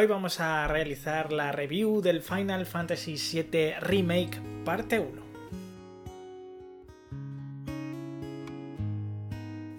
[0.00, 5.22] Hoy vamos a realizar la review del Final Fantasy VII Remake parte 1.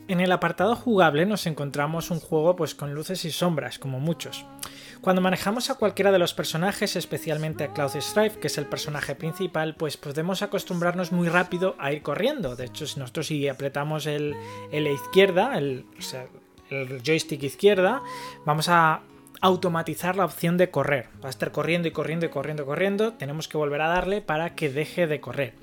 [0.10, 4.46] En el apartado jugable nos encontramos un juego pues con luces y sombras, como muchos.
[5.00, 9.16] Cuando manejamos a cualquiera de los personajes, especialmente a Cloud Strife, que es el personaje
[9.16, 12.58] principal, pues podemos acostumbrarnos muy rápido a ir corriendo.
[12.58, 14.36] De hecho, si nosotros si apretamos el,
[14.74, 15.86] el izquierda, el,
[16.72, 18.02] el joystick izquierda,
[18.46, 19.00] vamos a
[19.42, 21.08] automatizar la opción de correr.
[21.24, 23.14] Va a estar corriendo y corriendo y corriendo y corriendo.
[23.14, 25.54] Tenemos que volver a darle para que deje de correr.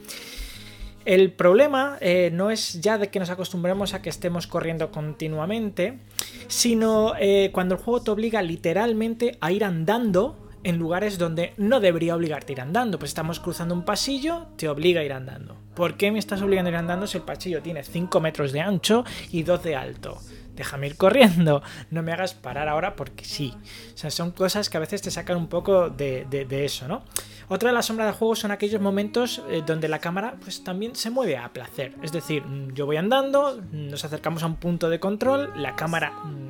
[1.05, 6.01] El problema eh, no es ya de que nos acostumbremos a que estemos corriendo continuamente,
[6.49, 11.79] sino eh, cuando el juego te obliga literalmente a ir andando en lugares donde no
[11.79, 12.99] debería obligarte a ir andando.
[12.99, 15.57] Pues estamos cruzando un pasillo, te obliga a ir andando.
[15.77, 18.63] ¿Por qué me estás obligando a ir andando si el pasillo tiene 5 metros de
[18.63, 20.19] ancho y 2 de alto?
[20.57, 23.55] Déjame ir corriendo, no me hagas parar ahora porque sí.
[23.95, 27.05] O sea, son cosas que a veces te sacan un poco de, eso, ¿no?
[27.49, 30.97] Otra de las sombras del juego son aquellos momentos eh, donde la cámara pues también
[30.97, 31.95] se mueve a placer.
[32.03, 36.11] Es decir, mm, yo voy andando, nos acercamos a un punto de control, la cámara
[36.11, 36.47] mm,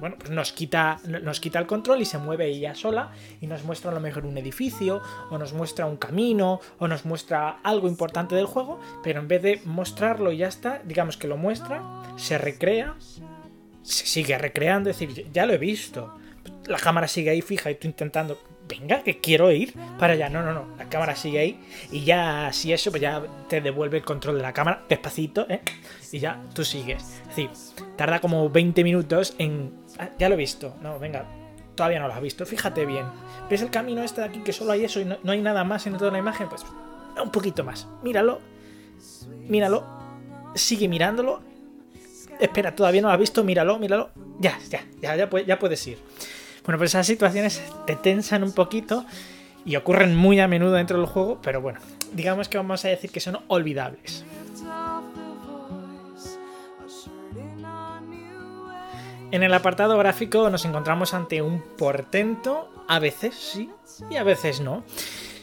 [0.00, 3.64] bueno, pues nos quita, nos quita el control y se mueve ella sola y nos
[3.64, 7.88] muestra a lo mejor un edificio, o nos muestra un camino, o nos muestra algo
[7.88, 11.82] importante del juego, pero en vez de mostrarlo y ya está, digamos que lo muestra,
[12.16, 12.94] se recrea
[13.88, 16.14] se sigue recreando, es decir, ya lo he visto.
[16.66, 20.28] La cámara sigue ahí fija y tú intentando, venga, que quiero ir para allá.
[20.28, 23.96] No, no, no, la cámara sigue ahí y ya, si eso, pues ya te devuelve
[23.98, 25.62] el control de la cámara despacito, ¿eh?
[26.12, 27.02] Y ya tú sigues.
[27.22, 27.50] Es decir,
[27.96, 29.72] tarda como 20 minutos en.
[29.98, 31.24] Ah, ya lo he visto, no, venga,
[31.74, 33.06] todavía no lo has visto, fíjate bien.
[33.48, 35.64] ¿Ves el camino este de aquí que solo hay eso y no, no hay nada
[35.64, 36.50] más en toda la imagen?
[36.50, 36.62] Pues
[37.22, 37.88] un poquito más.
[38.02, 38.40] Míralo,
[39.48, 39.86] míralo,
[40.54, 41.47] sigue mirándolo
[42.40, 44.10] espera, todavía no lo has visto, míralo, míralo.
[44.38, 45.98] Ya, ya, ya, ya, ya puedes ir.
[46.64, 49.06] Bueno, pues esas situaciones te tensan un poquito
[49.64, 51.80] y ocurren muy a menudo dentro del juego, pero bueno,
[52.12, 54.24] digamos que vamos a decir que son olvidables.
[59.30, 63.70] En el apartado gráfico nos encontramos ante un portento, a veces sí
[64.10, 64.84] y a veces no.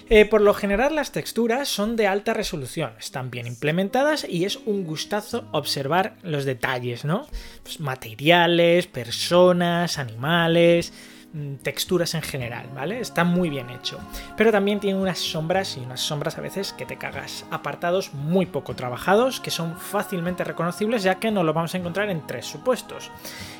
[0.07, 4.57] Eh, por lo general las texturas son de alta resolución, están bien implementadas y es
[4.67, 7.25] un gustazo observar los detalles, ¿no?
[7.63, 10.93] Pues materiales, personas, animales,
[11.33, 12.99] mm, texturas en general, ¿vale?
[12.99, 13.97] Está muy bien hecho.
[14.37, 17.43] Pero también tiene unas sombras y unas sombras a veces que te cagas.
[17.49, 22.11] Apartados muy poco trabajados que son fácilmente reconocibles ya que no lo vamos a encontrar
[22.11, 23.09] en tres supuestos.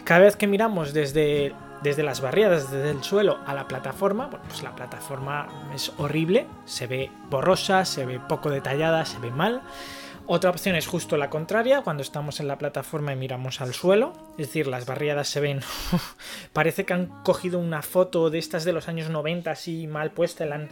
[0.03, 4.43] Cada vez que miramos desde desde las barriadas, desde el suelo a la plataforma, bueno,
[4.47, 9.61] pues la plataforma es horrible, se ve borrosa, se ve poco detallada, se ve mal.
[10.25, 14.13] Otra opción es justo la contraria, cuando estamos en la plataforma y miramos al suelo,
[14.31, 15.61] es decir, las barriadas se ven,
[16.53, 20.43] parece que han cogido una foto de estas de los años 90 así mal puesta,
[20.45, 20.69] la han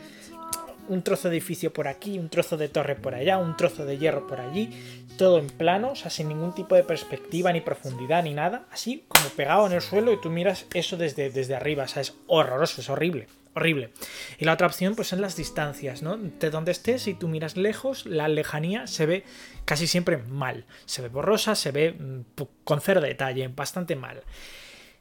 [0.88, 3.98] un trozo de edificio por aquí, un trozo de torre por allá, un trozo de
[3.98, 4.70] hierro por allí,
[5.18, 9.06] todo en plano, o sea, sin ningún tipo de perspectiva ni profundidad ni nada, así
[9.08, 12.14] como pegado en el suelo y tú miras eso desde, desde arriba, o sea, es
[12.28, 13.92] horroroso, es horrible, horrible.
[14.40, 16.18] Y la otra opción pues son las distancias, ¿no?
[16.18, 19.24] De donde estés y tú miras lejos, la lejanía se ve
[19.66, 24.24] casi siempre mal, se ve borrosa, se ve mm, con cero detalle, bastante mal.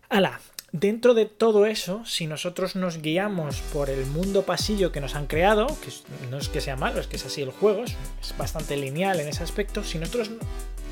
[0.08, 0.40] Ala,
[0.72, 5.26] Dentro de todo eso, si nosotros nos guiamos por el mundo pasillo que nos han
[5.26, 5.90] creado, que
[6.30, 7.94] no es que sea malo, es que es así el juego, es,
[8.38, 10.30] bastante lineal en ese aspecto, si nosotros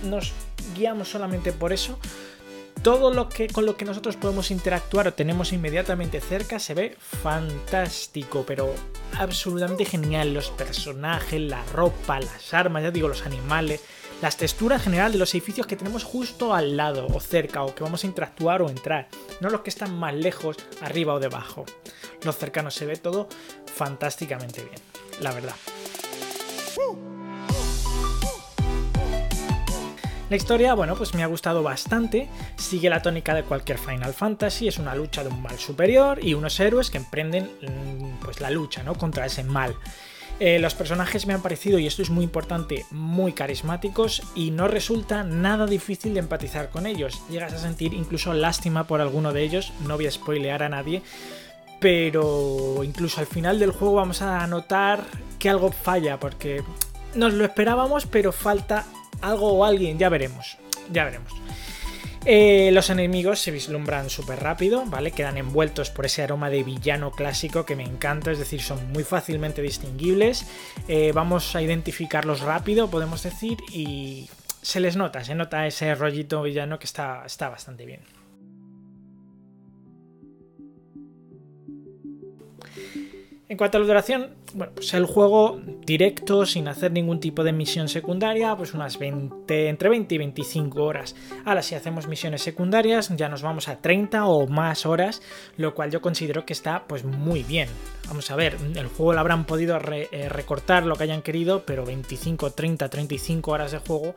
[0.05, 0.35] nos
[0.77, 1.99] guiamos solamente por eso,
[2.83, 6.97] todo lo que con lo que nosotros podemos interactuar o tenemos inmediatamente cerca se ve
[6.99, 8.75] fantástico, pero
[9.19, 10.35] absolutamente genial.
[10.35, 13.83] Los personajes, la ropa, las armas, ya digo, los animales,
[14.23, 17.83] las texturas general de los edificios que tenemos justo al lado o cerca o que
[17.83, 19.09] vamos a interactuar o entrar,
[19.41, 21.65] no los que están más lejos, arriba o debajo.
[22.23, 23.29] Los cercanos se ve todo
[23.75, 24.81] fantásticamente bien,
[25.21, 25.55] la verdad.
[30.29, 34.69] La historia, bueno, pues me ha gustado bastante, sigue la tónica de cualquier Final Fantasy,
[34.69, 38.51] es una lucha de un mal superior y unos héroes que emprenden mm, pues la
[38.51, 38.95] lucha, ¿no?
[38.95, 39.75] contra ese mal.
[40.41, 44.69] Eh, los personajes me han parecido, y esto es muy importante, muy carismáticos y no
[44.69, 47.23] resulta nada difícil de empatizar con ellos.
[47.29, 51.03] Llegas a sentir incluso lástima por alguno de ellos, no voy a spoilear a nadie,
[51.79, 55.05] pero incluso al final del juego vamos a notar
[55.39, 56.63] que algo falla, porque
[57.15, 58.87] nos lo esperábamos, pero falta
[59.21, 60.57] algo o alguien, ya veremos,
[60.91, 61.40] ya veremos.
[62.27, 65.11] Eh, los enemigos se vislumbran súper rápido, ¿vale?
[65.11, 69.05] Quedan envueltos por ese aroma de villano clásico que me encanta, es decir, son muy
[69.05, 70.47] fácilmente distinguibles.
[70.87, 74.29] Eh, vamos a identificarlos rápido, podemos decir, y
[74.61, 78.20] se les nota, se nota ese rollito villano que está, está bastante bien.
[83.51, 87.53] En cuanto a la duración, bueno, pues el juego directo, sin hacer ningún tipo de
[87.53, 91.17] misión secundaria, pues unas 20, entre 20 y 25 horas.
[91.45, 95.21] Ahora, si hacemos misiones secundarias, ya nos vamos a 30 o más horas,
[95.57, 97.69] lo cual yo considero que está pues muy bien.
[98.07, 101.85] Vamos a ver, el juego lo habrán podido eh, recortar lo que hayan querido, pero
[101.85, 104.15] 25, 30, 35 horas de juego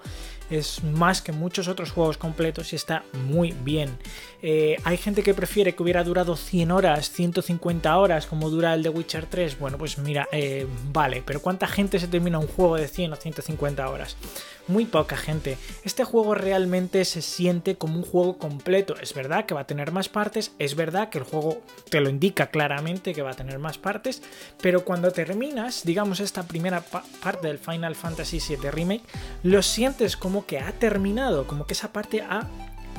[0.50, 3.98] es más que muchos otros juegos completos y está muy bien.
[4.42, 8.84] Eh, hay gente que prefiere que hubiera durado 100 horas, 150 horas, como dura el
[8.84, 9.60] de Witcher 3.
[9.60, 13.16] Bueno, pues mira, eh, vale, pero ¿cuánta gente se termina un juego de 100 o
[13.16, 14.18] 150 horas?
[14.68, 15.58] Muy poca gente.
[15.84, 18.96] Este juego realmente se siente como un juego completo.
[19.02, 22.10] Es verdad que va a tener más partes, es verdad que el juego te lo
[22.10, 24.22] indica claramente que va a tener más partes,
[24.62, 29.04] pero cuando terminas, digamos, esta primera parte del Final Fantasy VII Remake,
[29.44, 32.48] lo sientes como que ha terminado, como que esa parte ha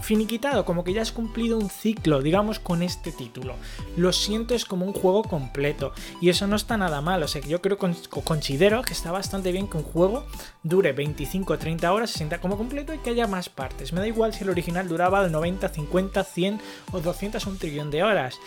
[0.04, 3.56] finiquitado, como que ya has cumplido un ciclo, digamos, con este título.
[3.96, 7.48] Lo sientes como un juego completo y eso no está nada mal, o sea que
[7.48, 10.24] yo creo considero que está bastante bien que un juego
[10.62, 13.92] dure 25 30 horas, se sienta como completo y que haya más partes.
[13.92, 16.60] Me da igual si el original duraba 90, 50, 100
[16.92, 18.38] o 200 o un trillón de horas.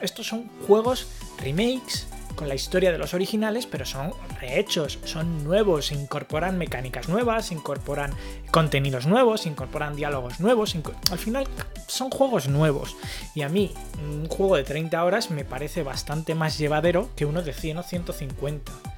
[0.00, 1.06] Estos son juegos
[1.38, 7.52] remakes con la historia de los originales, pero son rehechos, son nuevos, incorporan mecánicas nuevas,
[7.52, 8.12] incorporan
[8.50, 10.74] contenidos nuevos, incorporan diálogos nuevos,
[11.10, 11.46] al final
[11.86, 12.96] son juegos nuevos.
[13.34, 13.72] Y a mí,
[14.02, 17.82] un juego de 30 horas me parece bastante más llevadero que uno de 100 o
[17.82, 18.89] 150.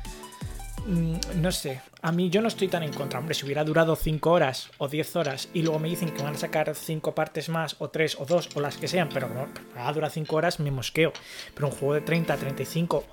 [0.85, 3.21] Mm, no sé, a mí yo no estoy tan en contra.
[3.21, 6.35] Hombre, si hubiera durado 5 horas o 10 horas y luego me dicen que van
[6.35, 9.47] a sacar 5 partes más, o 3 o 2 o las que sean, pero no,
[9.81, 11.13] a dura 5 horas me mosqueo.
[11.55, 13.05] Pero un juego de 30, 35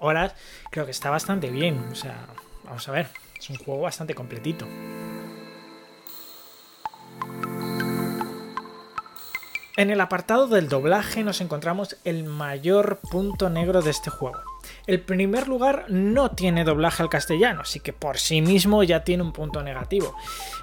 [0.00, 0.34] horas
[0.70, 1.78] creo que está bastante bien.
[1.92, 2.26] O sea,
[2.64, 3.06] vamos a ver,
[3.38, 4.66] es un juego bastante completito.
[9.76, 14.53] En el apartado del doblaje nos encontramos el mayor punto negro de este juego.
[14.86, 19.22] El primer lugar no tiene doblaje al castellano, así que por sí mismo ya tiene
[19.22, 20.14] un punto negativo.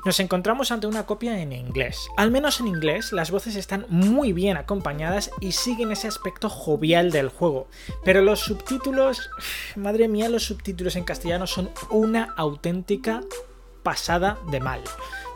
[0.05, 2.07] Nos encontramos ante una copia en inglés.
[2.17, 7.11] Al menos en inglés las voces están muy bien acompañadas y siguen ese aspecto jovial
[7.11, 7.67] del juego.
[8.03, 9.31] Pero los subtítulos,
[9.75, 13.21] madre mía, los subtítulos en castellano son una auténtica
[13.81, 14.81] pasada de mal.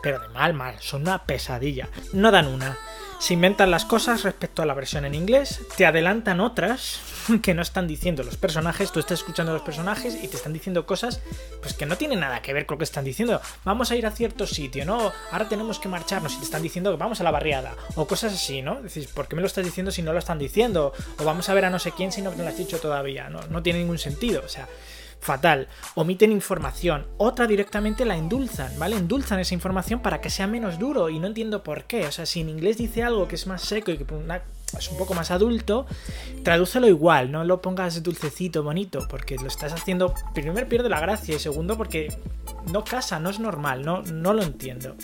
[0.00, 1.88] Pero de mal, mal, son una pesadilla.
[2.12, 2.78] No dan una.
[3.18, 7.00] Se inventan las cosas respecto a la versión en inglés, te adelantan otras
[7.42, 10.52] que no están diciendo los personajes, tú estás escuchando a los personajes y te están
[10.52, 11.20] diciendo cosas
[11.60, 13.40] pues que no tienen nada que ver con lo que están diciendo.
[13.64, 15.12] Vamos a ir a cierto sitio, ¿no?
[15.32, 18.34] Ahora tenemos que marcharnos y te están diciendo que vamos a la barriada o cosas
[18.34, 18.82] así, ¿no?
[18.82, 20.92] Decís, ¿por qué me lo estás diciendo si no lo están diciendo?
[21.18, 23.40] O vamos a ver a no sé quién si no lo has dicho todavía, no,
[23.48, 24.68] no tiene ningún sentido, o sea
[25.26, 25.68] fatal.
[25.96, 27.06] Omiten información.
[27.18, 28.96] Otra directamente la endulzan, ¿vale?
[28.96, 32.06] Endulzan esa información para que sea menos duro y no entiendo por qué.
[32.06, 34.06] O sea, si en inglés dice algo que es más seco y que
[34.78, 35.86] es un poco más adulto,
[36.42, 41.34] tradúcelo igual, no lo pongas dulcecito, bonito, porque lo estás haciendo, primero pierde la gracia
[41.34, 42.08] y segundo porque
[42.72, 44.96] no casa, no es normal, no, no lo entiendo.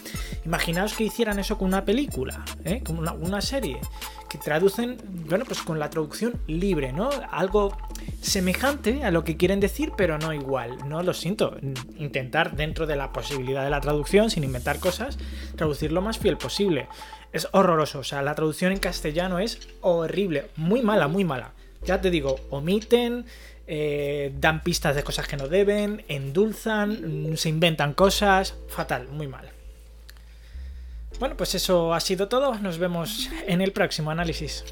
[0.45, 2.83] Imaginaos que hicieran eso con una película, ¿eh?
[2.83, 3.81] con una, serie,
[4.29, 4.99] que traducen,
[5.29, 7.11] bueno, pues con la traducción libre, ¿no?
[7.31, 7.77] Algo
[8.23, 10.79] semejante a lo que quieren decir, pero no igual.
[10.89, 11.57] No lo siento.
[11.99, 15.19] Intentar dentro de la posibilidad de la traducción, sin inventar cosas,
[15.57, 16.89] traducir lo más fiel posible.
[17.33, 17.99] Es horroroso.
[17.99, 20.47] O sea, la traducción en castellano es horrible.
[20.57, 21.53] Muy mala, muy mala.
[21.85, 23.27] Ya te digo, omiten,
[23.67, 28.55] eh, dan pistas de cosas que no deben, endulzan, se inventan cosas.
[28.69, 29.51] Fatal, muy mal.
[31.19, 32.55] Bueno, pues eso ha sido todo.
[32.57, 34.65] Nos vemos en el próximo análisis.